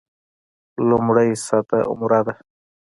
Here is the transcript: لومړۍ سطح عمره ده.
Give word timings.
لومړۍ 0.87 1.29
سطح 1.45 1.79
عمره 1.91 2.21
ده. 2.27 2.33